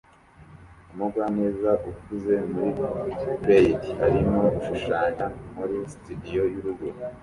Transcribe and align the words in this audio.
Umugwaneza 0.91 1.71
ukuze 1.89 2.35
muri 2.53 2.71
plaid 3.41 3.81
arimo 4.05 4.37
gushushanya 4.55 5.25
muri 5.55 5.75
studio 5.93 6.41
y'urugo 6.53 6.85